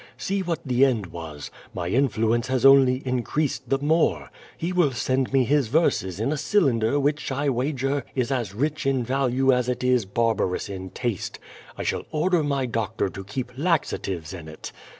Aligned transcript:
See 0.17 0.41
what 0.41 0.65
the 0.65 0.83
end 0.83 1.05
was. 1.11 1.51
My 1.75 1.89
influence 1.89 2.49
lias 2.49 2.65
only 2.65 3.05
increased 3.05 3.69
the 3.69 3.77
more, 3.77 4.31
lie 4.59 4.71
will 4.71 4.93
send 4.93 5.31
mo 5.31 5.43
his 5.43 5.67
verses 5.67 6.19
in 6.19 6.31
a 6.31 6.37
cylinder 6.37 6.99
which 6.99 7.31
I 7.31 7.49
wager 7.51 8.03
is 8.15 8.31
as 8.31 8.55
rich 8.55 8.87
in 8.87 9.03
value 9.03 9.53
as 9.53 9.69
it 9.69 9.83
is 9.83 10.05
barbarous 10.07 10.69
in 10.69 10.89
taste. 10.89 11.37
I 11.77 11.83
shall 11.83 12.07
order 12.09 12.41
my 12.43 12.65
doctor 12.65 13.09
to 13.09 13.23
keep 13.23 13.51
laxa 13.51 13.99
tives 13.99 14.33
in 14.33 14.47
it. 14.47 14.71